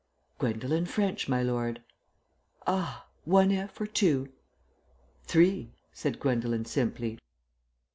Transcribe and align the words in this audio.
"Gwendolen 0.39 0.87
French, 0.87 1.29
my 1.29 1.43
lord." 1.43 1.83
"Ah! 2.65 3.05
One 3.23 3.51
'f' 3.51 3.79
or 3.79 3.85
two?" 3.85 4.29
"Three," 5.27 5.73
said 5.93 6.19
Gwendolen 6.19 6.65
simply. 6.65 7.19